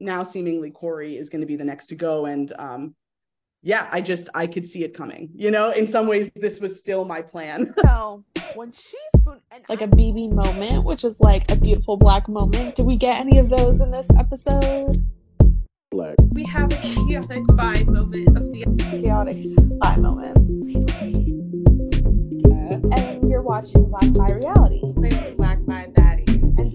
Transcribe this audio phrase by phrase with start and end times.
[0.00, 2.26] now seemingly Cory is going to be the next to go.
[2.26, 2.94] And um,
[3.62, 5.30] yeah, I just I could see it coming.
[5.34, 7.74] You know, in some ways, this was still my plan.
[7.84, 8.22] so
[8.54, 9.24] when she's
[9.68, 12.76] like a BB moment, which is like a beautiful black moment.
[12.76, 15.02] Did we get any of those in this episode?
[15.90, 16.16] Black.
[16.32, 19.36] We have a chaotic bi moment of the chaotic
[19.80, 20.36] bi moment.
[22.92, 24.82] And you're watching Black Bi Reality.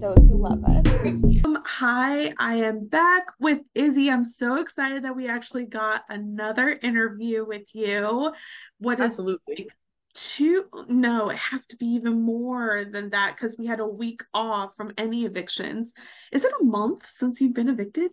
[0.00, 1.44] And those who love us.
[1.44, 4.10] Um, hi, I am back with Izzy.
[4.10, 8.32] I'm so excited that we actually got another interview with you.
[8.78, 9.68] What is Absolutely
[10.34, 14.22] two no it has to be even more than that because we had a week
[14.34, 15.92] off from any evictions
[16.32, 18.10] is it a month since you've been evicted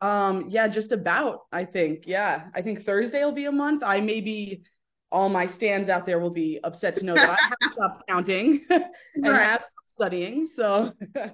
[0.00, 4.00] um yeah just about i think yeah i think thursday will be a month i
[4.00, 4.62] maybe
[5.10, 8.64] all my stands out there will be upset to know that i have stopped counting
[8.70, 8.84] and
[9.16, 9.44] right.
[9.44, 11.30] have stopped studying so i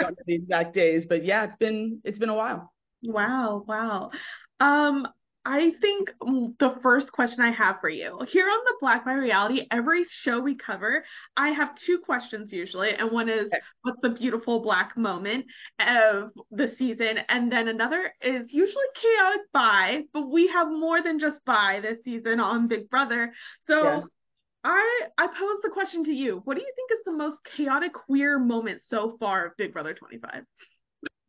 [0.00, 4.10] don't know the exact days but yeah it's been it's been a while wow wow
[4.60, 5.06] um
[5.44, 9.66] I think the first question I have for you here on the Black Bi Reality,
[9.72, 11.04] every show we cover,
[11.36, 13.50] I have two questions usually, and one is
[13.82, 15.46] what's the beautiful black moment
[15.80, 21.18] of the season, and then another is usually chaotic by, but we have more than
[21.18, 23.32] just by this season on Big Brother.
[23.66, 24.08] So yes.
[24.64, 27.92] I I pose the question to you: What do you think is the most chaotic
[27.92, 30.44] queer moment so far of Big Brother 25?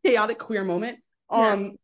[0.05, 0.99] Chaotic queer moment.
[1.29, 1.77] Um,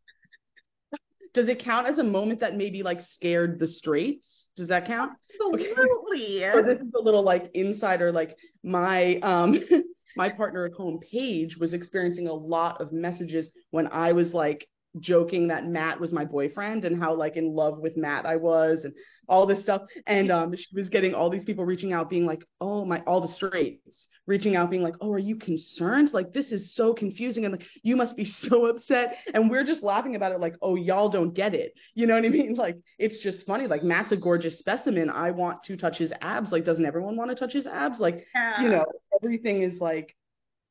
[1.33, 4.45] does it count as a moment that maybe like scared the straights?
[4.55, 5.11] Does that count?
[5.33, 5.89] Absolutely.
[6.39, 6.51] Okay.
[6.53, 8.11] so this is a little like insider.
[8.11, 9.59] Like my um
[10.17, 14.67] my partner at home, Paige, was experiencing a lot of messages when I was like
[14.99, 18.85] joking that Matt was my boyfriend and how like in love with Matt I was
[18.85, 18.93] and
[19.29, 19.83] all this stuff.
[20.07, 23.21] And um, she was getting all these people reaching out, being like, "Oh my," all
[23.21, 26.11] the straights reaching out, being like, "Oh, are you concerned?
[26.11, 29.83] Like this is so confusing, and like you must be so upset." And we're just
[29.83, 32.47] laughing about it, like, "Oh, y'all don't get it." You know what I mean?
[32.59, 33.67] Like it's just funny.
[33.67, 35.09] Like Matt's a gorgeous specimen.
[35.09, 36.51] I want to touch his abs.
[36.51, 37.99] Like, doesn't everyone want to touch his abs?
[37.99, 38.61] Like, yeah.
[38.61, 38.85] you know,
[39.21, 40.13] everything is like,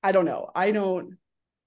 [0.02, 0.50] I don't know.
[0.54, 1.16] I don't.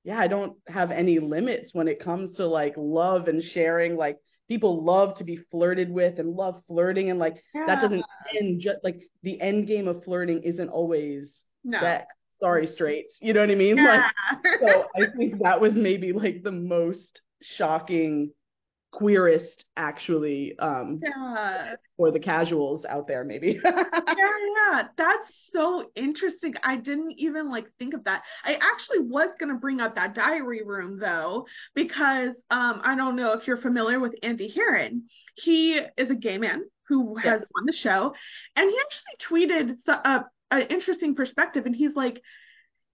[0.04, 3.96] Yeah, I don't have any limits when it comes to like love and sharing.
[3.96, 4.18] Like
[4.52, 7.66] people love to be flirted with and love flirting and like yeah.
[7.66, 8.04] that doesn't
[8.38, 11.80] end just like the end game of flirting isn't always no.
[11.80, 14.10] sex sorry straights you know what i mean yeah.
[14.44, 18.30] like so i think that was maybe like the most shocking
[18.92, 21.76] queerest actually um yeah.
[21.98, 23.60] for the casuals out there maybe.
[23.66, 23.76] Yeah
[24.72, 24.88] yeah.
[24.98, 26.54] That's so interesting.
[26.64, 28.24] I didn't even like think of that.
[28.44, 33.16] I actually was going to bring up that diary room though because um i don't
[33.16, 35.04] know if you're familiar with andy herren
[35.36, 37.50] he is a gay man who has yes.
[37.54, 38.14] won the show
[38.56, 42.22] and he actually tweeted a, uh, an interesting perspective and he's like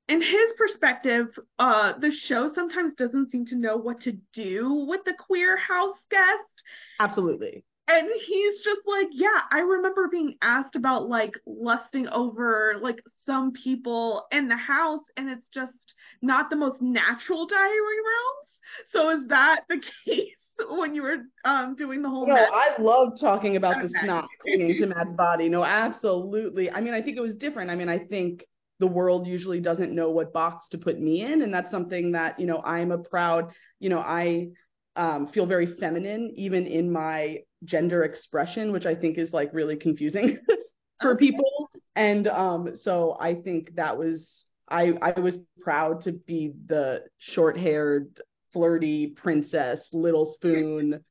[0.07, 1.28] in his perspective,
[1.59, 5.97] uh, the show sometimes doesn't seem to know what to do with the queer house
[6.09, 6.63] guest.
[7.00, 7.63] Absolutely.
[7.90, 13.51] And he's just like, yeah, I remember being asked about like lusting over like some
[13.53, 18.91] people in the house, and it's just not the most natural diary rooms.
[18.91, 20.34] So is that the case?
[20.72, 24.75] when you were um doing the whole no i love talking about the snot clinging
[24.75, 28.00] to matt's body no absolutely i mean i think it was different i mean i
[28.00, 28.44] think
[28.80, 31.42] the world usually doesn't know what box to put me in.
[31.42, 34.48] And that's something that you know i'm a proud you know i
[34.96, 39.76] um, feel very feminine even in my gender expression which i think is like really
[39.76, 40.40] confusing
[41.02, 41.28] for okay.
[41.28, 41.70] people.
[41.96, 47.58] And um, so i think that was i i was proud to be the short
[47.58, 48.22] haired
[48.54, 51.04] flirty princess little spoon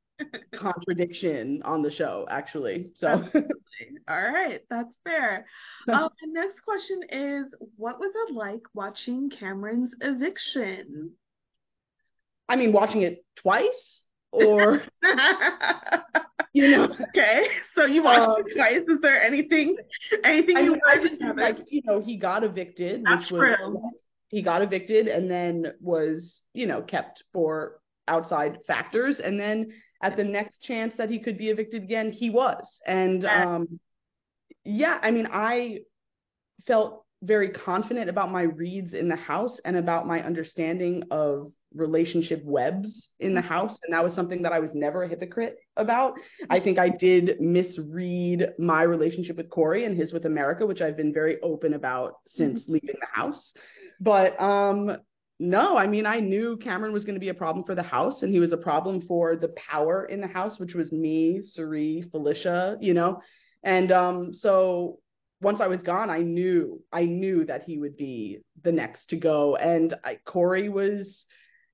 [0.54, 3.22] contradiction on the show actually so.
[4.08, 5.46] All right that's fair.
[5.88, 11.12] Um, the next question is what was it like watching cameron's eviction?
[12.48, 14.82] I mean watching it twice or
[16.52, 16.88] you know.
[17.08, 18.82] Okay so you watched um, it twice.
[18.88, 19.76] Is there anything
[20.24, 23.82] anything I you I just like you know he got evicted That's which was true.
[24.28, 29.72] he got evicted and then was you know kept for outside factors and then
[30.02, 32.80] at the next chance that he could be evicted again, he was.
[32.86, 33.80] And um,
[34.64, 35.78] yeah, I mean, I
[36.66, 42.42] felt very confident about my reads in the house and about my understanding of relationship
[42.44, 43.78] webs in the house.
[43.84, 46.14] And that was something that I was never a hypocrite about.
[46.50, 50.96] I think I did misread my relationship with Cory and his with America, which I've
[50.96, 52.72] been very open about since mm-hmm.
[52.74, 53.52] leaving the house.
[54.00, 54.98] But um,
[55.38, 58.22] no, I mean, I knew Cameron was going to be a problem for the house,
[58.22, 62.04] and he was a problem for the power in the house, which was me, Cirie,
[62.10, 63.20] Felicia, you know.
[63.62, 64.98] And um, so
[65.40, 69.16] once I was gone, I knew, I knew that he would be the next to
[69.16, 69.56] go.
[69.56, 71.26] And I, Cory was,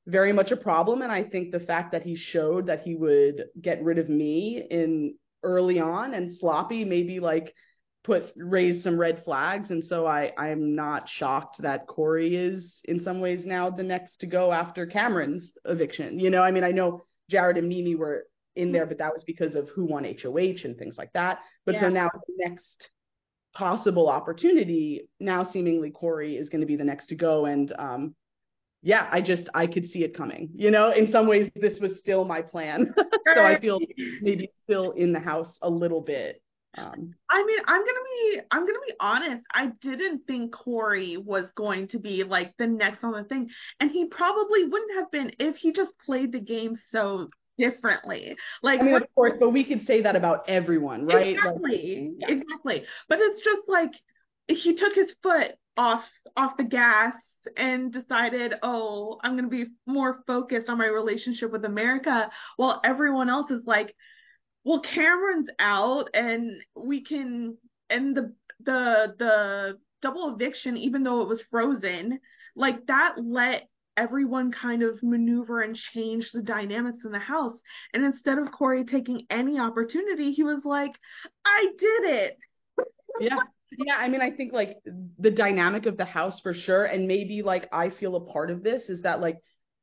[0.06, 1.02] very much a problem.
[1.02, 4.66] And I think the fact that he showed that he would get rid of me
[4.70, 7.54] in early on and sloppy maybe like
[8.04, 9.70] put raise some red flags.
[9.70, 14.18] And so I I'm not shocked that Cory is in some ways now the next
[14.18, 16.18] to go after Cameron's eviction.
[16.18, 18.26] You know, I mean, I know Jared and Mimi were
[18.56, 21.38] in there, but that was because of who won HOH and things like that.
[21.64, 21.82] But yeah.
[21.82, 22.90] so now the next
[23.54, 27.46] possible opportunity, now seemingly Cory is going to be the next to go.
[27.46, 28.14] And um,
[28.82, 30.50] yeah, I just I could see it coming.
[30.54, 32.92] You know, in some ways this was still my plan.
[33.34, 33.78] so I feel
[34.20, 36.42] maybe still in the house a little bit.
[36.78, 39.44] Um, I mean, I'm gonna be I'm gonna be honest.
[39.52, 43.90] I didn't think Cory was going to be like the next on the thing, and
[43.90, 47.28] he probably wouldn't have been if he just played the game so
[47.58, 48.36] differently.
[48.62, 51.34] Like, I mean, of course, but we could say that about everyone, right?
[51.34, 52.36] Exactly, like, yeah.
[52.36, 52.84] exactly.
[53.08, 53.92] But it's just like
[54.48, 56.04] he took his foot off
[56.36, 57.14] off the gas
[57.56, 62.80] and decided, oh, I'm going to be more focused on my relationship with America, while
[62.84, 63.94] everyone else is like,
[64.64, 67.56] well, Cameron's out, and we can,
[67.90, 72.20] and the the the double eviction, even though it was frozen,
[72.54, 77.58] like that let everyone kind of maneuver and change the dynamics in the house.
[77.92, 80.92] And instead of Cory taking any opportunity, he was like,
[81.44, 82.38] I did it.
[83.20, 83.38] yeah.
[83.78, 84.76] Yeah, I mean, I think like
[85.18, 88.62] the dynamic of the house for sure, and maybe like I feel a part of
[88.62, 89.38] this is that like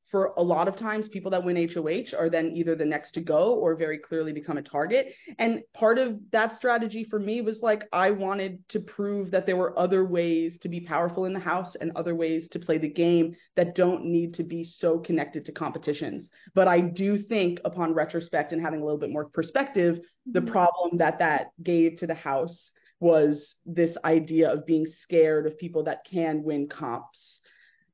[0.09, 3.21] for a lot of times people that win HOH are then either the next to
[3.21, 5.13] go or very clearly become a target.
[5.37, 9.57] And part of that strategy for me was like I wanted to prove that there
[9.57, 12.89] were other ways to be powerful in the house and other ways to play the
[12.89, 16.29] game that don't need to be so connected to competitions.
[16.55, 20.51] But I do think upon retrospect and having a little bit more perspective, the mm-hmm.
[20.51, 25.83] problem that that gave to the house was this idea of being scared of people
[25.83, 27.38] that can win comps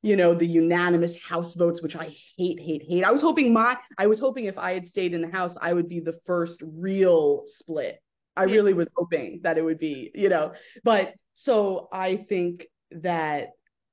[0.06, 3.02] you know, the unanimous House votes, which I hate, hate, hate.
[3.02, 5.72] I was hoping my, I was hoping if I had stayed in the House, I
[5.72, 8.00] would be the first real split.
[8.36, 10.52] I really was hoping that it would be, you know,
[10.84, 13.48] but so I think that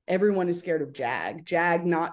[0.06, 1.46] everyone is scared of Jag.
[1.46, 2.12] Jag, not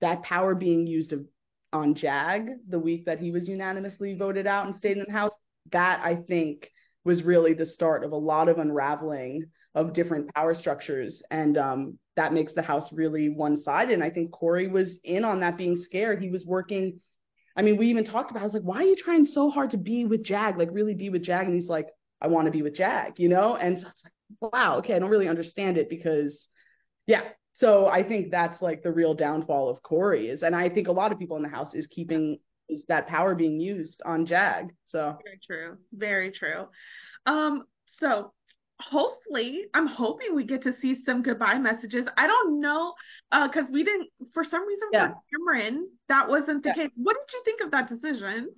[0.00, 1.26] that power being used of,
[1.74, 5.36] on Jag the week that he was unanimously voted out and stayed in the House.
[5.72, 6.70] That I think
[7.04, 11.22] was really the start of a lot of unraveling of different power structures.
[11.30, 13.94] And um, that makes the house really one sided.
[13.94, 16.22] And I think Cory was in on that being scared.
[16.22, 17.00] He was working.
[17.56, 19.70] I mean, we even talked about, I was like, why are you trying so hard
[19.70, 21.46] to be with Jag, like really be with Jag?
[21.46, 21.88] And he's like,
[22.20, 23.56] I want to be with Jag, you know?
[23.56, 26.48] And so it's like, wow, okay, I don't really understand it because,
[27.06, 27.22] yeah.
[27.54, 30.92] So I think that's like the real downfall of Cory is, and I think a
[30.92, 32.38] lot of people in the house is keeping
[32.68, 34.72] is that power being used on Jag.
[34.86, 36.66] So very true, very true.
[37.26, 37.64] Um,
[37.98, 38.32] so
[38.82, 42.92] hopefully i'm hoping we get to see some goodbye messages i don't know
[43.30, 45.08] uh because we didn't for some reason yeah.
[45.08, 46.74] for cameron that wasn't the yeah.
[46.74, 48.48] case what did you think of that decision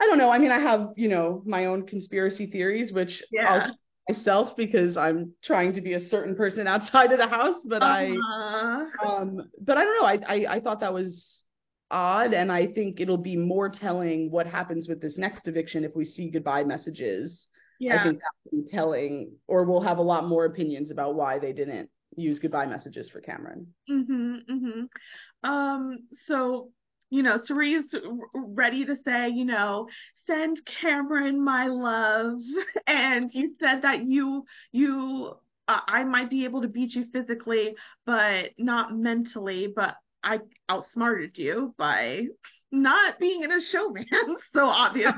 [0.00, 3.52] i don't know i mean i have you know my own conspiracy theories which yeah.
[3.52, 3.76] i'll
[4.08, 8.84] myself because i'm trying to be a certain person outside of the house but uh-huh.
[9.00, 11.42] i um but i don't know I, I i thought that was
[11.90, 15.94] odd and i think it'll be more telling what happens with this next eviction if
[15.94, 17.46] we see goodbye messages
[17.78, 18.00] yeah.
[18.00, 21.38] I think that will be telling, or we'll have a lot more opinions about why
[21.38, 23.66] they didn't use goodbye messages for Cameron.
[23.90, 25.48] Mm-hmm, mm-hmm.
[25.48, 26.70] Um, so,
[27.10, 27.94] you know, Cirie's
[28.34, 29.88] ready to say, you know,
[30.26, 32.40] send Cameron my love.
[32.86, 35.32] And you said that you, you,
[35.68, 41.36] uh, I might be able to beat you physically, but not mentally, but I outsmarted
[41.38, 42.26] you by
[42.72, 44.06] not being in a showman.
[44.52, 45.14] so obvious.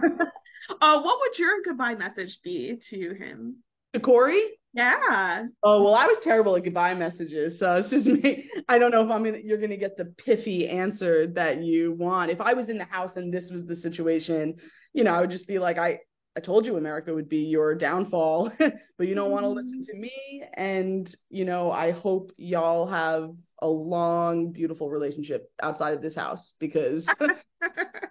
[0.69, 3.57] Uh, what would your goodbye message be to him?
[3.95, 4.43] To Cory?
[4.75, 5.47] Yeah.
[5.63, 8.51] Oh well, I was terrible at goodbye messages, so this is me.
[8.69, 12.31] I don't know if I'm gonna you're gonna get the piffy answer that you want.
[12.31, 14.57] If I was in the house and this was the situation,
[14.93, 16.01] you know, I would just be like, I
[16.39, 18.53] I told you America would be your downfall,
[18.97, 20.45] but you don't want to listen to me.
[20.55, 26.55] And you know, I hope y'all have a long, beautiful relationship outside of this house
[26.61, 27.05] because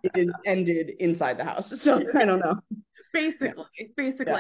[0.04, 1.74] it is ended inside the house.
[1.82, 2.60] So I don't know.
[3.14, 3.64] Basically,
[3.96, 4.34] basically.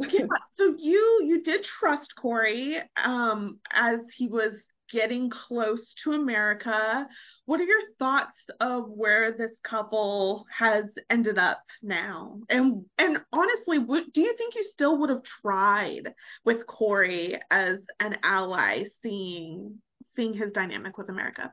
[0.00, 0.08] Yeah.
[0.10, 0.26] yeah.
[0.50, 4.54] So you you did trust Cory um as he was
[4.90, 7.06] getting close to America.
[7.46, 12.40] What are your thoughts of where this couple has ended up now?
[12.48, 17.78] And and honestly, what, do you think you still would have tried with Cory as
[17.98, 19.78] an ally, seeing
[20.16, 21.52] seeing his dynamic with America?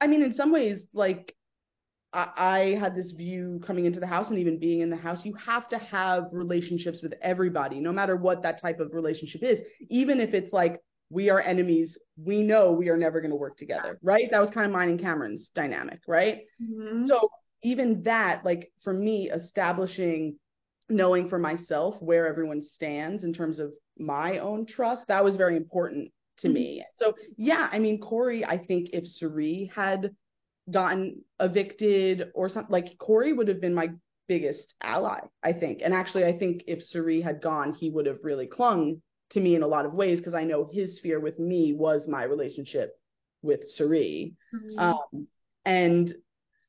[0.00, 1.34] I mean, in some ways, like
[2.12, 5.24] I, I had this view coming into the house and even being in the house,
[5.24, 9.60] you have to have relationships with everybody, no matter what that type of relationship is,
[9.90, 11.98] even if it's like we are enemies.
[12.16, 14.28] We know we are never going to work together, right?
[14.30, 16.42] That was kind of mine and Cameron's dynamic, right?
[16.62, 17.06] Mm-hmm.
[17.06, 17.30] So
[17.62, 20.36] even that, like for me, establishing
[20.88, 25.56] knowing for myself where everyone stands in terms of my own trust, that was very
[25.56, 26.54] important to mm-hmm.
[26.54, 26.84] me.
[26.96, 30.10] So yeah, I mean, Cory, I think if Cirie had
[30.70, 33.90] gotten evicted or something, like Cory would have been my
[34.28, 35.80] biggest ally, I think.
[35.84, 39.54] And actually, I think if Cirie had gone, he would have really clung to me
[39.54, 42.98] in a lot of ways because I know his fear with me was my relationship
[43.42, 44.34] with Cirie.
[44.54, 44.78] Mm-hmm.
[44.78, 45.26] Um,
[45.64, 46.14] and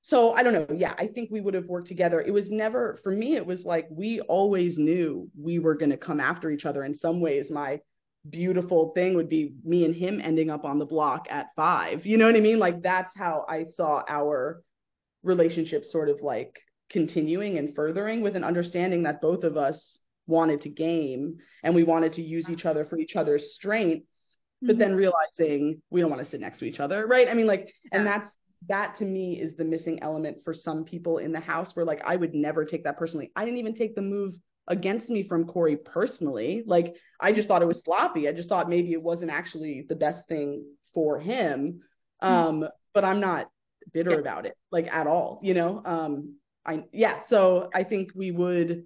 [0.01, 0.67] so I don't know.
[0.75, 2.21] Yeah, I think we would have worked together.
[2.21, 5.97] It was never, for me, it was like we always knew we were going to
[5.97, 6.83] come after each other.
[6.83, 7.81] In some ways, my
[8.29, 12.05] beautiful thing would be me and him ending up on the block at five.
[12.05, 12.59] You know what I mean?
[12.59, 14.63] Like that's how I saw our
[15.23, 16.57] relationship sort of like
[16.89, 19.97] continuing and furthering with an understanding that both of us
[20.27, 24.67] wanted to game and we wanted to use each other for each other's strengths mm-hmm.
[24.67, 27.47] but then realizing we don't want to sit next to each other right i mean
[27.47, 27.97] like yeah.
[27.99, 28.35] and that's
[28.67, 32.01] that to me is the missing element for some people in the house where like
[32.05, 34.33] i would never take that personally i didn't even take the move
[34.67, 38.69] against me from cory personally like i just thought it was sloppy i just thought
[38.69, 41.79] maybe it wasn't actually the best thing for him
[42.21, 42.33] mm-hmm.
[42.63, 43.49] um but i'm not
[43.93, 44.17] bitter yeah.
[44.17, 48.83] about it like at all you know um i yeah so i think we would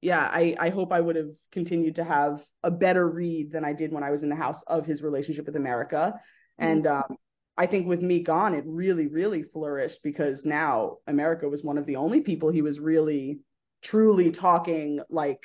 [0.00, 3.72] yeah, I, I hope I would have continued to have a better read than I
[3.72, 6.14] did when I was in the house of his relationship with America.
[6.60, 6.70] Mm-hmm.
[6.70, 7.16] And um,
[7.56, 11.86] I think with me gone, it really, really flourished because now America was one of
[11.86, 13.40] the only people he was really,
[13.82, 15.40] truly talking like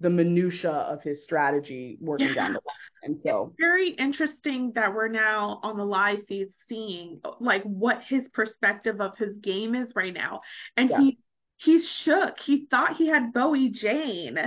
[0.00, 2.34] the minutia of his strategy working yeah.
[2.34, 2.76] down the line.
[3.04, 8.02] And so it's very interesting that we're now on the live feed seeing like what
[8.02, 10.40] his perspective of his game is right now.
[10.76, 11.00] And yeah.
[11.00, 11.18] he
[11.56, 12.38] he's shook.
[12.40, 14.38] He thought he had Bowie Jane.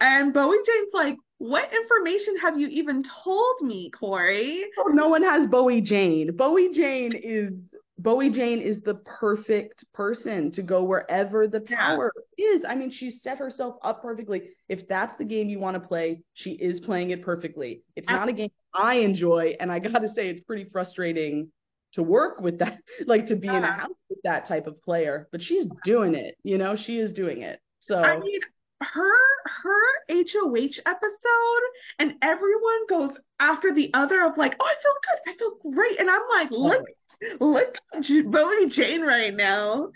[0.00, 4.64] And Bowie Jane's like, what information have you even told me, Cory?
[4.78, 6.36] Oh, no one has Bowie Jane.
[6.36, 7.52] Bowie Jane is
[7.98, 12.46] Bowie Jane is the perfect person to go wherever the power yeah.
[12.48, 12.64] is.
[12.68, 14.50] I mean, she set herself up perfectly.
[14.68, 17.82] If that's the game you want to play, she is playing it perfectly.
[17.94, 21.52] It's not a game I enjoy, and I got to say, it's pretty frustrating
[21.94, 23.58] to work with that, like to be yeah.
[23.58, 25.28] in a house with that type of player.
[25.32, 27.60] But she's doing it, you know, she is doing it.
[27.80, 28.40] So I mean,
[28.80, 29.12] her
[29.46, 31.62] her HOH episode,
[31.98, 33.10] and everyone goes
[33.40, 36.50] after the other of like, oh, I feel good, I feel great, and I'm like,
[36.50, 36.84] look,
[37.40, 37.76] look,
[38.30, 39.90] Bowie Jane right now.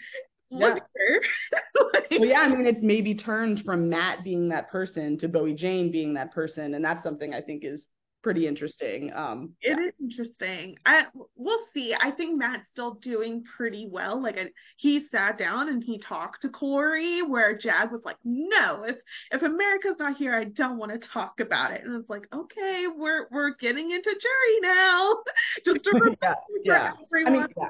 [0.51, 1.59] Look yeah.
[1.93, 5.55] like, well, yeah, I mean, it's maybe turned from Matt being that person to Bowie
[5.55, 7.87] Jane being that person, and that's something I think is
[8.23, 9.13] pretty interesting.
[9.15, 9.87] Um, it yeah.
[9.87, 10.77] is interesting.
[10.85, 11.07] I
[11.37, 11.95] we'll see.
[11.99, 14.23] I think Matt's still doing pretty well.
[14.23, 18.85] Like I, he sat down and he talked to Cory, where Jag was like, "No,
[18.85, 18.97] if
[19.33, 22.87] if America's not here, I don't want to talk about it." And it's like, "Okay,
[22.95, 25.17] we're we're getting into jury now."
[25.65, 25.89] Just
[26.23, 26.35] yeah,
[26.65, 26.93] yeah.
[27.27, 27.69] I mean, yeah.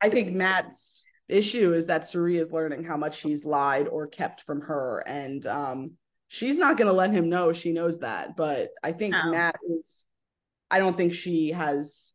[0.00, 4.42] I think Matt's issue is that Cirie is learning how much he's lied or kept
[4.46, 5.92] from her, and um
[6.32, 8.36] she's not going to let him know she knows that.
[8.36, 9.30] But I think no.
[9.30, 10.04] Matt is,
[10.70, 12.12] I don't think she has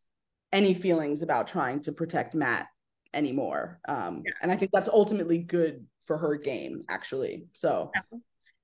[0.52, 2.68] any feelings about trying to protect Matt
[3.14, 3.80] anymore.
[3.88, 4.34] Um, yeah.
[4.42, 7.46] And I think that's ultimately good for her game, actually.
[7.54, 7.92] So.
[7.96, 8.20] Yeah.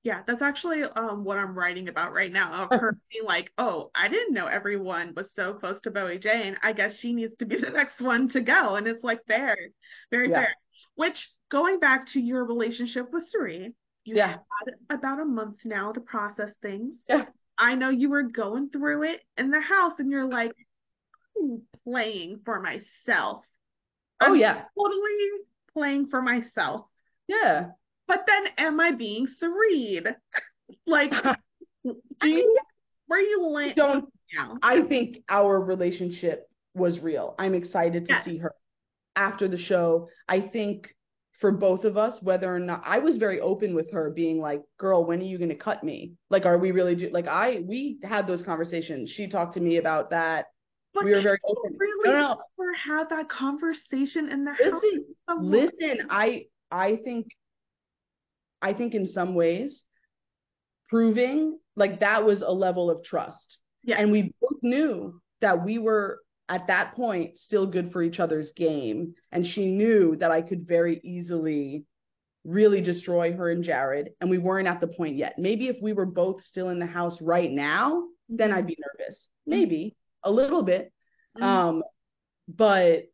[0.06, 2.68] Yeah, that's actually um, what I'm writing about right now.
[2.70, 6.58] Of her being like, "Oh, I didn't know everyone was so close to Bowie Jane.
[6.62, 9.56] I guess she needs to be the next one to go." And it's like fair,
[10.12, 10.42] very yeah.
[10.42, 10.56] fair.
[10.96, 14.38] Which, going back to your relationship with Cirie, you yeah.
[14.90, 17.00] about a month now to process things.
[17.08, 17.26] Yeah.
[17.58, 20.52] I know you were going through it in the house and you're like,
[21.38, 23.46] I'm playing for myself.
[24.20, 24.64] Oh, I'm yeah.
[24.78, 25.30] Totally
[25.74, 26.86] playing for myself.
[27.28, 27.70] Yeah.
[28.08, 30.16] But then am I being serene?
[30.88, 31.12] like,
[31.84, 31.96] do
[32.28, 32.58] you,
[33.08, 33.76] where you land?
[33.76, 34.10] Don't,
[34.62, 37.36] I think our relationship was real.
[37.38, 38.54] I'm excited to see her
[39.16, 40.10] after the show.
[40.28, 40.93] I think
[41.44, 44.62] for both of us whether or not I was very open with her being like
[44.78, 46.14] girl when are you going to cut me?
[46.30, 49.10] Like are we really do like I we had those conversations.
[49.10, 50.46] She talked to me about that.
[50.94, 51.76] But we were very open.
[51.78, 52.32] really no, no.
[52.32, 57.28] ever had that conversation in the listen, house listen I I think
[58.62, 59.84] I think in some ways
[60.88, 63.58] proving like that was a level of trust.
[63.84, 66.22] Yeah and we both knew that we were
[66.54, 70.68] at that point still good for each other's game and she knew that I could
[70.68, 71.84] very easily
[72.46, 75.40] really destroy her and Jared and we weren't at the point yet.
[75.40, 79.30] Maybe if we were both still in the house right now, then I'd be nervous.
[79.48, 80.94] Maybe a little bit.
[81.36, 81.44] Mm-hmm.
[81.44, 81.84] Um
[82.48, 83.06] but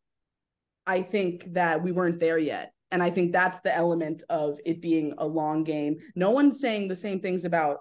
[0.85, 2.73] I think that we weren't there yet.
[2.91, 5.95] And I think that's the element of it being a long game.
[6.13, 7.77] No one's saying the same things about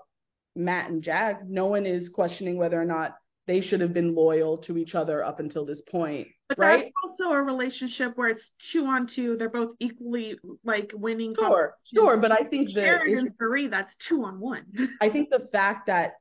[0.55, 3.17] Matt and Jag No one is questioning whether or not
[3.49, 6.29] they should have been loyal to each other up until this point.
[6.51, 6.85] But right?
[6.85, 9.37] that's also a relationship where it's two on two.
[9.39, 11.35] They're both equally like winning.
[11.37, 12.19] Sure, sure.
[12.19, 14.67] But I think the Jared and Cirie, that's two on one.
[15.01, 16.13] I think the fact that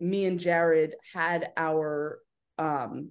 [0.00, 2.18] me and Jared had our
[2.58, 3.10] um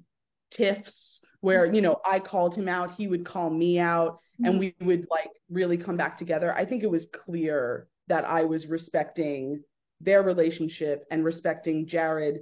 [0.51, 4.45] tiffs where you know I called him out, he would call me out, mm-hmm.
[4.45, 6.51] and we would like really come back together.
[6.51, 9.61] I think it was clear that I was respecting
[10.01, 12.39] their relationship and respecting Jared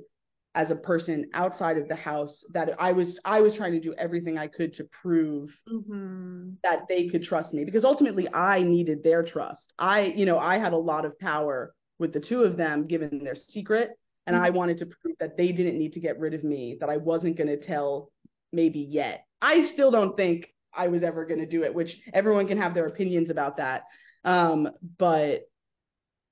[0.56, 3.94] as a person outside of the house that I was I was trying to do
[3.98, 6.52] everything I could to prove mm-hmm.
[6.64, 9.74] that they could trust me because ultimately I needed their trust.
[9.80, 13.24] I you know I had a lot of power with the two of them given
[13.24, 13.92] their secret
[14.28, 14.46] and mm-hmm.
[14.46, 16.98] I wanted to prove that they didn't need to get rid of me that I
[16.98, 18.12] wasn't going to tell
[18.52, 19.26] maybe yet.
[19.42, 22.76] I still don't think I was ever going to do it which everyone can have
[22.76, 23.84] their opinions about that.
[24.24, 24.70] Um
[25.00, 25.48] but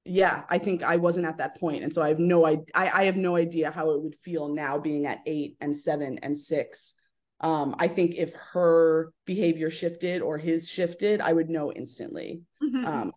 [0.03, 3.05] yeah, I think I wasn't at that point, and so I have no I, I
[3.05, 6.93] have no idea how it would feel now being at eight and seven and six.
[7.39, 12.41] Um, I think if her behavior shifted or his shifted, I would know instantly.
[12.63, 12.86] Mm-hmm.
[12.86, 13.12] Um,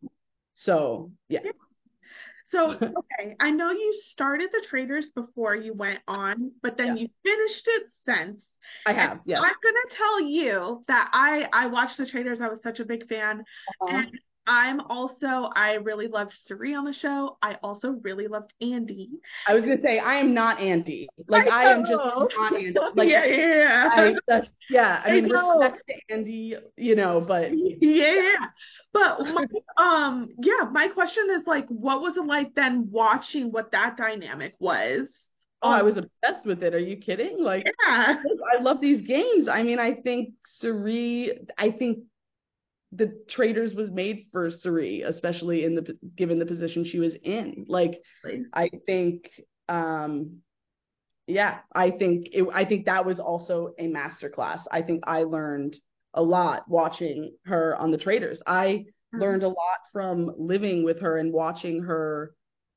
[0.55, 1.41] so yeah.
[2.51, 7.03] So okay, I know you started the Traitors before you went on, but then yeah.
[7.03, 8.43] you finished it since.
[8.87, 9.21] I have.
[9.25, 9.41] Yeah.
[9.41, 12.41] I'm gonna tell you that I I watched the Traitors.
[12.41, 13.97] I was such a big fan, uh-huh.
[13.97, 14.11] and
[14.47, 17.39] I'm also I really loved Cirie on the show.
[17.43, 19.11] I also really loved Andy.
[19.47, 21.09] I was gonna say I am not Andy.
[21.29, 22.75] Like I, I am just not Andy.
[22.95, 23.91] Like yeah, yeah.
[23.93, 25.03] I just, yeah.
[25.05, 25.59] I, I mean know.
[25.59, 28.35] respect to Andy, you know, but yeah.
[28.93, 29.47] But my,
[29.79, 34.55] um yeah, my question is like what was it like then watching what that dynamic
[34.59, 35.09] was?
[35.63, 36.75] Oh, I was obsessed with it.
[36.75, 37.43] Are you kidding?
[37.43, 38.17] Like, yeah.
[38.55, 39.49] I love these games.
[39.49, 42.01] I mean, I think Cirie, I think
[42.95, 47.65] the Traitors was made for Cirie, especially in the given the position she was in.
[47.69, 48.01] Like
[48.53, 49.31] I think
[49.69, 50.41] um
[51.27, 54.61] yeah, I think it, I think that was also a masterclass.
[54.71, 55.77] I think I learned
[56.13, 58.43] a lot watching her on the Traitors.
[58.47, 59.21] I mm-hmm.
[59.21, 62.35] learned a lot from living with her and watching her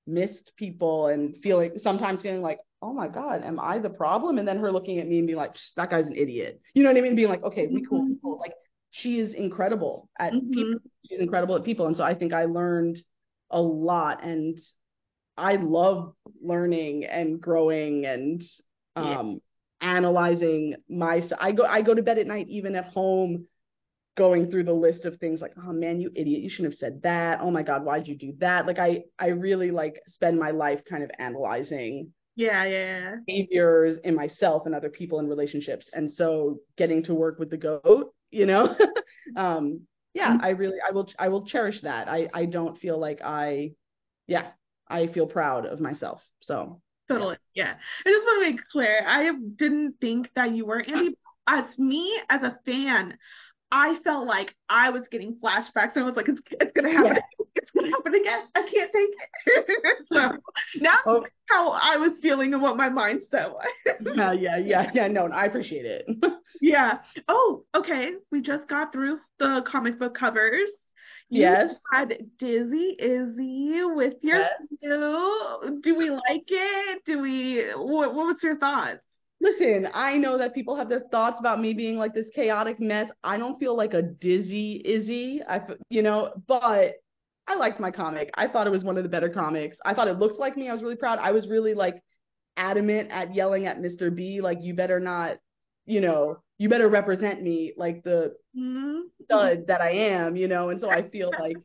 [0.07, 4.37] missed people and feeling sometimes feeling like, oh my God, am I the problem?
[4.37, 6.61] And then her looking at me and being like, that guy's an idiot.
[6.73, 7.15] You know what I mean?
[7.15, 8.39] Being like, okay, we cool, we cool.
[8.39, 8.53] Like
[8.97, 10.51] she is incredible at mm-hmm.
[10.51, 10.79] people.
[11.07, 11.85] She's incredible at people.
[11.85, 12.97] And so I think I learned
[13.51, 14.59] a lot and
[15.37, 18.41] I love learning and growing and
[18.95, 19.39] um
[19.81, 19.89] yeah.
[19.97, 21.39] analyzing myself.
[21.39, 23.45] I go I go to bed at night even at home
[24.17, 26.99] going through the list of things like oh man you idiot you shouldn't have said
[27.03, 30.49] that oh my god why'd you do that like I I really like spend my
[30.49, 36.11] life kind of analyzing yeah yeah behaviors in myself and other people in relationships and
[36.11, 38.75] so getting to work with the goat you know?
[39.35, 39.81] Um
[40.17, 40.45] yeah mm-hmm.
[40.45, 42.09] i really i will i will cherish that.
[42.09, 43.71] I i don't feel like i
[44.25, 44.47] yeah
[44.87, 46.81] i feel proud of myself so.
[47.07, 47.75] Totally yeah, yeah.
[48.05, 51.15] i just want to make clear i didn't think that you were andy
[51.47, 53.17] as me as a fan
[53.71, 57.15] I felt like I was getting flashbacks and I was like, it's, it's gonna happen.
[57.15, 57.45] Yeah.
[57.55, 58.43] It's gonna happen again.
[58.55, 59.09] I can't take
[59.45, 59.97] it.
[60.13, 60.31] so
[60.79, 61.25] now oh.
[61.49, 63.65] how I was feeling and what my mindset was.
[64.15, 65.07] yeah, uh, yeah, yeah, yeah.
[65.07, 66.05] No, I appreciate it.
[66.61, 66.99] yeah.
[67.27, 68.11] Oh, okay.
[68.31, 70.69] We just got through the comic book covers.
[71.29, 71.75] You yes.
[71.91, 74.51] had Dizzy Izzy with your yes.
[75.81, 77.03] Do we like it?
[77.05, 77.65] Do we?
[77.75, 79.01] What, what was your thoughts?
[79.39, 83.09] Listen, I know that people have their thoughts about me being like this chaotic mess.
[83.23, 86.95] I don't feel like a dizzy Izzy, I, you know, but
[87.47, 88.29] I liked my comic.
[88.33, 89.77] I thought it was one of the better comics.
[89.85, 90.69] I thought it looked like me.
[90.69, 91.19] I was really proud.
[91.19, 92.01] I was really like
[92.57, 94.13] adamant at yelling at Mr.
[94.13, 95.37] B, like, you better not,
[95.85, 99.01] you know, you better represent me like the mm-hmm.
[99.23, 101.57] stud that I am, you know, and so I feel like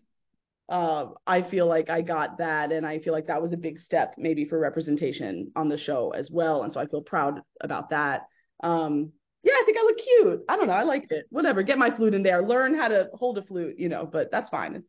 [0.73, 3.79] uh, I feel like I got that, and I feel like that was a big
[3.79, 7.91] step maybe for representation on the show as well, and so I feel proud about
[7.91, 8.23] that.
[8.65, 10.45] Um, yeah, I think I look cute.
[10.49, 11.27] I don't know, I liked it.
[11.29, 14.31] Whatever, get my flute in there, learn how to hold a flute, you know, but
[14.31, 14.83] that's fine.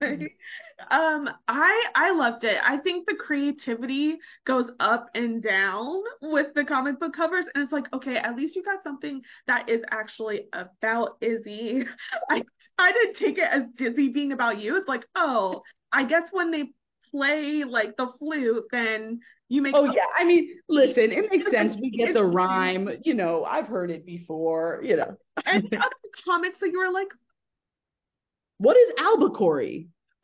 [0.90, 2.58] um i i loved it.
[2.62, 7.72] I think the creativity goes up and down with the comic book covers and it's
[7.72, 11.84] like okay at least you got something that is actually about izzy.
[12.30, 12.44] I
[12.78, 14.76] i didn't take it as dizzy being about you.
[14.76, 16.64] It's like oh i guess when they
[17.10, 20.02] play like the flute then you make oh yeah.
[20.16, 21.76] I mean listen it makes sense.
[21.80, 22.88] We get the rhyme.
[23.02, 25.16] You know i've heard it before you know.
[25.44, 27.08] And other comics that you were like
[28.58, 29.62] what is albacore?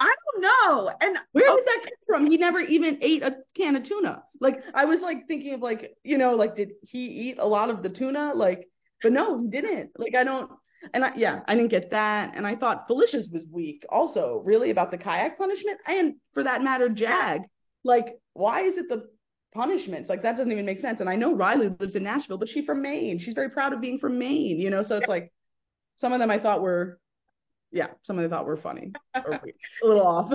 [0.01, 0.90] I don't know.
[1.01, 2.31] And where oh, did that come from?
[2.31, 4.23] He never even ate a can of tuna.
[4.40, 7.70] Like I was like thinking of like, you know, like did he eat a lot
[7.70, 8.33] of the tuna?
[8.35, 8.68] Like,
[9.03, 9.90] but no, he didn't.
[9.97, 10.51] Like I don't
[10.92, 12.35] and I, yeah, I didn't get that.
[12.37, 15.79] And I thought Felicia's was weak also, really about the kayak punishment.
[15.87, 17.42] And for that matter, Jag.
[17.85, 19.09] Like, why is it the
[19.55, 20.09] punishments.
[20.09, 21.01] Like that doesn't even make sense.
[21.01, 23.18] And I know Reilly lives in Nashville, but she's from Maine.
[23.18, 24.83] She's very proud of being from Maine, you know?
[24.83, 25.33] So it's like
[25.97, 26.99] some of them I thought were,
[27.75, 29.33] yeah, some of them I thought were funny or
[29.83, 30.33] a little off.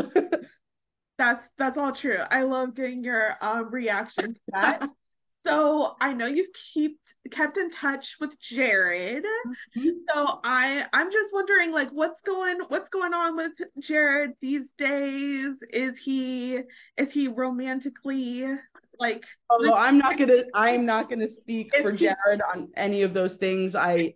[1.18, 2.18] that's that's all true.
[2.30, 4.90] I love getting your um, reaction to that.
[5.48, 7.00] so I know you've keep
[7.32, 9.24] kept in touch with Jared.
[9.24, 9.90] Mm-hmm.
[10.14, 15.54] So I I'm just wondering like what's going what's going on with Jared these days?
[15.72, 16.60] Is he
[16.98, 18.48] is he romantically
[19.00, 23.04] like Oh, I'm not going to I'm not going to speak for Jared on any
[23.04, 23.76] of those things.
[23.76, 24.16] I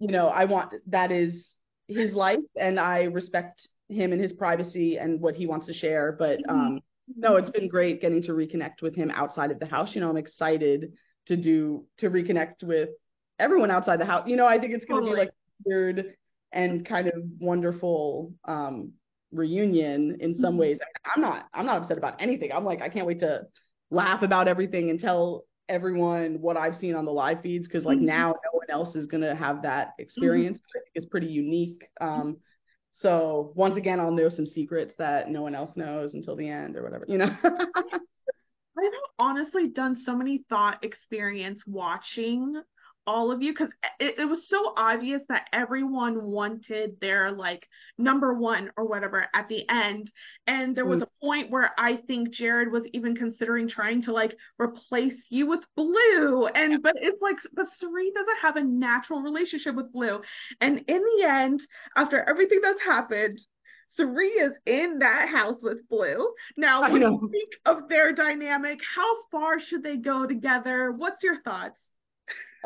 [0.00, 1.53] you know, I want that is
[1.88, 6.12] his life and I respect him and his privacy and what he wants to share,
[6.12, 6.50] but mm-hmm.
[6.50, 6.80] um
[7.16, 9.94] no, it's been great getting to reconnect with him outside of the house.
[9.94, 10.92] You know, I'm excited
[11.26, 12.90] to do to reconnect with
[13.38, 14.26] everyone outside the house.
[14.26, 15.26] You know, I think it's going to totally.
[15.26, 15.34] be like
[15.66, 16.14] weird
[16.52, 18.92] and kind of wonderful um
[19.32, 20.60] reunion in some mm-hmm.
[20.60, 20.78] ways.
[21.14, 22.52] I'm not I'm not upset about anything.
[22.52, 23.42] I'm like I can't wait to
[23.90, 27.98] laugh about everything and tell everyone what I've seen on the live feeds because like
[27.98, 28.06] mm-hmm.
[28.06, 30.64] now no one else is gonna have that experience, mm-hmm.
[30.74, 31.84] which I think is pretty unique.
[32.00, 32.38] Um,
[32.94, 36.76] so once again, I'll know some secrets that no one else knows until the end
[36.76, 37.36] or whatever, you know.
[38.76, 42.60] I've honestly done so many thought experience watching
[43.06, 48.34] all of you because it, it was so obvious that everyone wanted their like number
[48.34, 50.10] one or whatever at the end
[50.46, 51.04] and there was mm.
[51.04, 55.60] a point where i think jared was even considering trying to like replace you with
[55.76, 60.20] blue and but it's like but Cirie doesn't have a natural relationship with blue
[60.60, 61.60] and in the end
[61.96, 63.40] after everything that's happened
[63.96, 66.32] Cirie is in that house with Blue.
[66.56, 70.90] Now, when you think of their dynamic, how far should they go together?
[70.90, 71.78] What's your thoughts?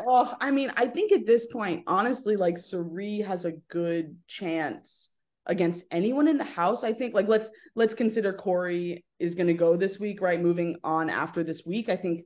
[0.07, 5.09] Oh, I mean, I think at this point, honestly, like Cirie has a good chance
[5.45, 6.83] against anyone in the house.
[6.83, 10.39] I think like let's let's consider Cory is to go this week, right?
[10.41, 12.25] Moving on after this week, I think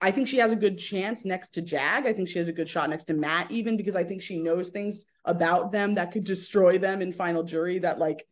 [0.00, 2.06] I think she has a good chance next to Jag.
[2.06, 4.38] I think she has a good shot next to Matt, even because I think she
[4.38, 8.26] knows things about them that could destroy them in final jury that like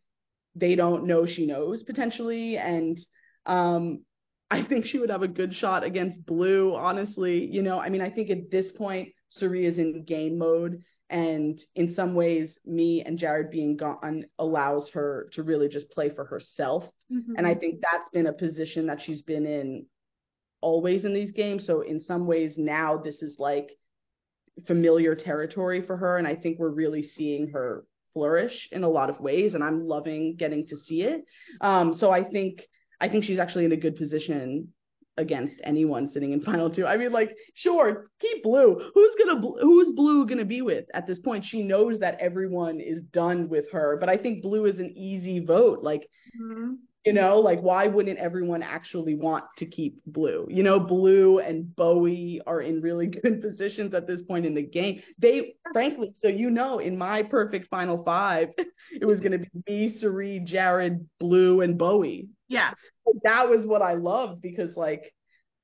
[0.55, 2.57] they don't know she knows potentially.
[2.57, 2.97] And
[3.45, 4.03] um
[4.51, 7.45] I think she would have a good shot against Blue, honestly.
[7.45, 10.83] You know, I mean, I think at this point, Cirie is in game mode.
[11.09, 16.09] And in some ways, me and Jared being gone allows her to really just play
[16.09, 16.83] for herself.
[17.11, 17.33] Mm-hmm.
[17.37, 19.85] And I think that's been a position that she's been in
[20.61, 21.65] always in these games.
[21.65, 23.71] So in some ways, now this is like
[24.65, 26.17] familiar territory for her.
[26.17, 29.53] And I think we're really seeing her flourish in a lot of ways.
[29.53, 31.23] And I'm loving getting to see it.
[31.61, 32.63] Um, so I think
[33.01, 34.69] I think she's actually in a good position
[35.17, 36.85] against anyone sitting in final two.
[36.85, 38.91] I mean, like, sure, keep Blue.
[38.93, 41.45] Who's gonna who's Blue gonna be with at this point?
[41.45, 45.39] She knows that everyone is done with her, but I think Blue is an easy
[45.39, 45.83] vote.
[45.83, 46.07] Like,
[46.39, 46.73] mm-hmm.
[47.05, 50.47] you know, like why wouldn't everyone actually want to keep Blue?
[50.49, 54.63] You know, Blue and Bowie are in really good positions at this point in the
[54.63, 55.01] game.
[55.17, 58.49] They, frankly, so you know, in my perfect final five,
[59.01, 62.71] it was gonna be me, Cirie, Jared, Blue, and Bowie yeah.
[63.23, 65.13] That was what I loved because like,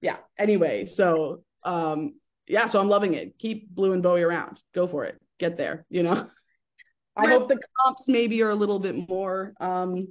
[0.02, 0.18] yeah.
[0.38, 2.16] Anyway, so um
[2.48, 3.38] yeah, so I'm loving it.
[3.40, 4.62] Keep Blue and Bowie around.
[4.74, 5.20] Go for it.
[5.40, 6.28] Get there, you know.
[7.16, 10.08] I hope the comps maybe are a little bit more um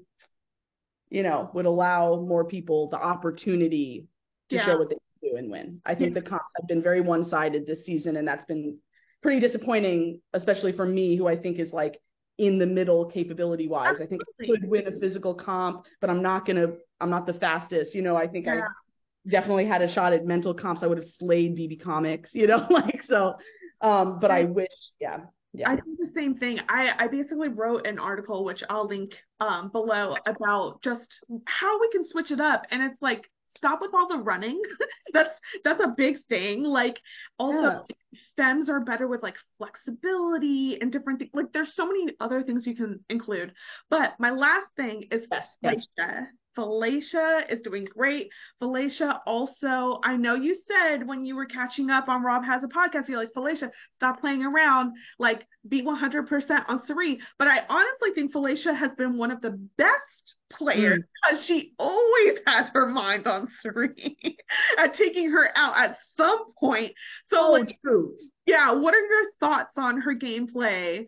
[1.10, 4.06] you know, would allow more people the opportunity
[4.48, 4.64] to yeah.
[4.64, 5.80] show what they can do and win.
[5.84, 8.78] I think the comps have been very one-sided this season and that's been
[9.20, 12.00] pretty disappointing, especially for me who I think is like
[12.40, 13.96] in the middle capability wise.
[14.00, 17.34] I think I could win a physical comp, but I'm not gonna I'm not the
[17.34, 17.94] fastest.
[17.94, 18.62] You know, I think yeah.
[18.62, 20.82] I definitely had a shot at mental comps.
[20.82, 23.34] I would have slayed BB comics, you know, like so
[23.82, 25.18] um but I wish yeah.
[25.52, 25.68] Yeah.
[25.68, 26.60] I think the same thing.
[26.68, 31.90] I, I basically wrote an article which I'll link um below about just how we
[31.90, 32.64] can switch it up.
[32.70, 34.60] And it's like stop with all the running.
[35.12, 36.62] that's that's a big thing.
[36.62, 37.00] Like
[37.38, 38.18] also yeah.
[38.36, 41.30] femmes are better with like flexibility and different things.
[41.34, 43.52] Like there's so many other things you can include.
[43.88, 45.86] But my last thing is yes, yes.
[46.60, 48.28] Felicia is doing great.
[48.58, 52.66] Felicia also, I know you said when you were catching up on Rob Has a
[52.66, 57.18] Podcast, you're like, Felicia, stop playing around, like be 100% on Cirie.
[57.38, 61.46] But I honestly think Felicia has been one of the best players because mm.
[61.46, 64.18] she always has her mind on Cirie
[64.78, 66.92] at taking her out at some point.
[67.30, 68.16] So, oh, like, true.
[68.44, 71.06] yeah, what are your thoughts on her gameplay?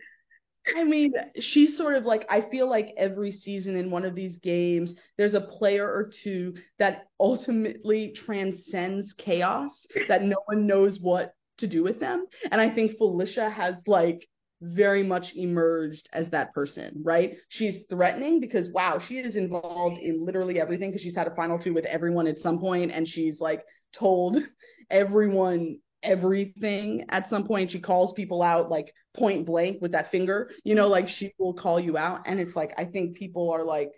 [0.76, 4.38] I mean, she's sort of like I feel like every season in one of these
[4.38, 11.34] games, there's a player or two that ultimately transcends chaos that no one knows what
[11.58, 12.26] to do with them.
[12.50, 14.28] And I think Felicia has like
[14.60, 17.36] very much emerged as that person, right?
[17.48, 21.58] She's threatening because wow, she is involved in literally everything because she's had a final
[21.58, 24.36] two with everyone at some point and she's like told
[24.90, 27.70] everyone everything at some point.
[27.70, 31.54] She calls people out like point blank with that finger, you know, like she will
[31.54, 32.22] call you out.
[32.26, 33.90] And it's like, I think people are like,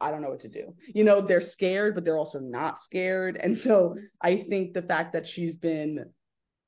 [0.00, 0.74] I don't know what to do.
[0.94, 3.36] You know, they're scared, but they're also not scared.
[3.42, 6.06] And so I think the fact that she's been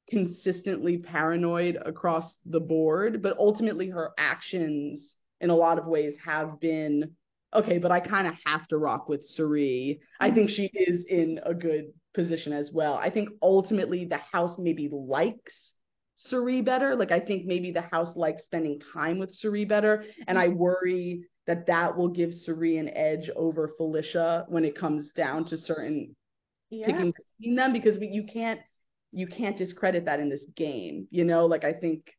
[0.09, 6.61] consistently paranoid across the board, but ultimately her actions in a lot of ways have
[6.61, 7.13] been
[7.55, 10.01] okay, but I kind of have to rock with Cirie.
[10.21, 12.95] I think she is in a good position as well.
[12.95, 15.73] I think ultimately the house maybe likes
[16.17, 16.97] Cirie better.
[16.97, 21.25] Like I think maybe the house likes spending time with Cirie better, and I worry
[21.47, 26.15] that that will give Cirie an edge over Felicia when it comes down to certain
[26.69, 26.87] yeah.
[26.87, 28.61] picking between them because we, you can't
[29.13, 31.09] you can't discredit that in this game.
[31.11, 32.11] You know, like I think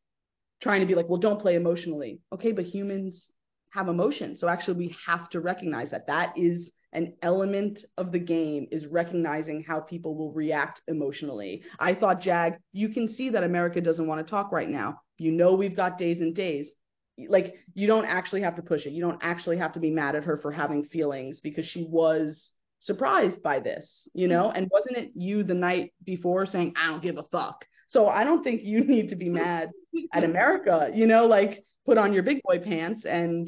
[0.62, 2.20] trying to be like, well, don't play emotionally.
[2.34, 3.30] Okay, but humans
[3.72, 4.36] have emotion.
[4.36, 8.86] So actually we have to recognize that that is an element of the game is
[8.86, 11.64] recognizing how people will react emotionally.
[11.80, 15.02] I thought, Jag, you can see that America doesn't want to talk right now.
[15.18, 16.72] You know, we've got days and days.
[17.18, 18.94] Like, you don't actually have to push it.
[18.94, 22.52] You don't actually have to be mad at her for having feelings because she was
[22.80, 24.52] surprised by this, you know?
[24.52, 27.64] And wasn't it you the night before saying, I don't give a fuck?
[27.88, 29.70] So I don't think you need to be mad
[30.12, 33.48] at America, you know, like put on your big boy pants and,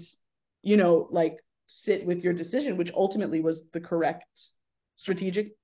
[0.62, 1.38] you know, like
[1.82, 4.26] sit with your decision, which ultimately was the correct
[4.96, 5.56] strategic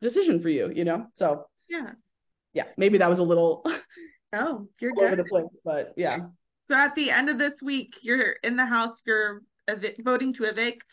[0.00, 1.06] decision for you, you know?
[1.16, 1.92] So yeah.
[2.54, 3.64] Yeah, maybe that was a little
[4.34, 6.18] Oh, you're over the place, but yeah.
[6.68, 10.44] So at the end of this week, you're in the house, you're ev- voting to
[10.44, 10.86] evict.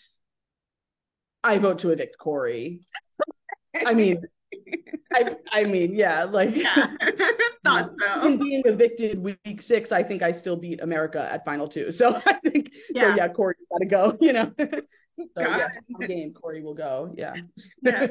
[1.43, 2.81] I vote to evict Cory.
[3.85, 4.23] I mean,
[5.13, 6.87] I I mean, yeah, like yeah,
[7.63, 8.27] thought so.
[8.27, 11.91] In being evicted week six, I think I still beat America at final two.
[11.91, 14.51] So I think yeah, so yeah Cory's gotta go, you know.
[14.57, 15.69] so yeah,
[16.07, 17.13] game, Cory will go.
[17.17, 17.35] Yeah.
[17.81, 18.07] yeah.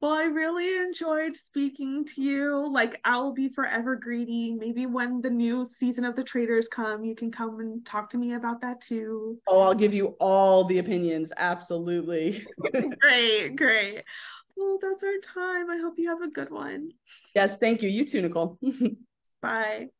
[0.00, 2.72] Well, I really enjoyed speaking to you.
[2.72, 4.54] Like, I'll be forever greedy.
[4.56, 8.16] Maybe when the new season of The Traitors come, you can come and talk to
[8.16, 9.38] me about that too.
[9.48, 11.32] Oh, I'll give you all the opinions.
[11.36, 12.46] Absolutely.
[13.00, 14.04] great, great.
[14.58, 15.70] Well, that's our time.
[15.70, 16.90] I hope you have a good one.
[17.34, 17.88] Yes, thank you.
[17.88, 18.58] You too, Nicole.
[19.42, 19.90] Bye.